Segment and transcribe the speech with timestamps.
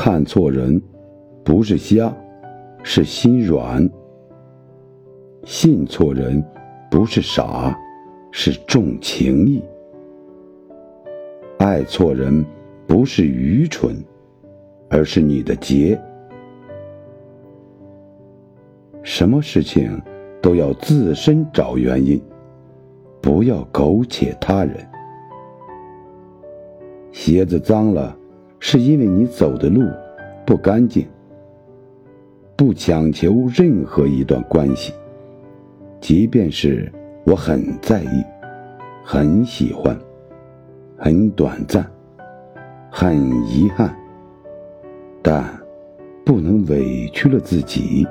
[0.00, 0.80] 看错人，
[1.42, 2.16] 不是瞎，
[2.84, 3.84] 是心软；
[5.42, 6.40] 信错人，
[6.88, 7.76] 不是傻，
[8.30, 9.60] 是重情义；
[11.58, 12.46] 爱错人，
[12.86, 13.96] 不是愚蠢，
[14.88, 16.00] 而是你的劫。
[19.02, 20.00] 什么事情
[20.40, 22.22] 都要自身找原因，
[23.20, 24.76] 不要苟且他人。
[27.10, 28.16] 鞋子脏了。
[28.60, 29.88] 是因为你走的路
[30.46, 31.06] 不干净。
[32.56, 34.92] 不强求任何一段关系，
[36.00, 36.92] 即便是
[37.24, 38.24] 我很在意、
[39.04, 39.96] 很喜欢、
[40.96, 41.88] 很短暂、
[42.90, 43.94] 很遗憾，
[45.22, 45.44] 但
[46.24, 48.04] 不能委屈了自己。